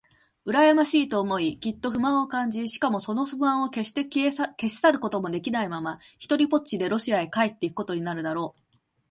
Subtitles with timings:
[0.45, 8.61] うらやましいと思い、きっと不満を感じ、しかもその不満をけっして消し去ることもできないままに、ひとりぽっちでロシアへ帰っていくことになるだろう。